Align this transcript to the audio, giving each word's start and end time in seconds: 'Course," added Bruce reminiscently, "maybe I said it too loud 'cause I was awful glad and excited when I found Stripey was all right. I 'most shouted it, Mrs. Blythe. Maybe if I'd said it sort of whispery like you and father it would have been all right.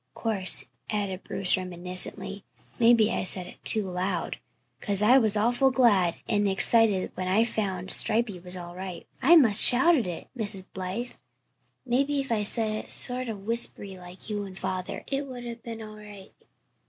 'Course," 0.15 0.65
added 0.89 1.23
Bruce 1.23 1.55
reminiscently, 1.55 2.43
"maybe 2.79 3.11
I 3.11 3.21
said 3.21 3.45
it 3.45 3.63
too 3.63 3.83
loud 3.83 4.39
'cause 4.79 5.03
I 5.03 5.19
was 5.19 5.37
awful 5.37 5.69
glad 5.69 6.15
and 6.27 6.47
excited 6.49 7.11
when 7.13 7.27
I 7.27 7.45
found 7.45 7.91
Stripey 7.91 8.39
was 8.39 8.57
all 8.57 8.73
right. 8.75 9.05
I 9.21 9.35
'most 9.35 9.61
shouted 9.61 10.07
it, 10.07 10.29
Mrs. 10.35 10.65
Blythe. 10.73 11.11
Maybe 11.85 12.19
if 12.19 12.31
I'd 12.31 12.47
said 12.47 12.83
it 12.85 12.91
sort 12.91 13.29
of 13.29 13.45
whispery 13.45 13.95
like 13.95 14.27
you 14.27 14.43
and 14.43 14.57
father 14.57 15.03
it 15.05 15.27
would 15.27 15.43
have 15.45 15.61
been 15.61 15.83
all 15.83 15.97
right. 15.97 16.33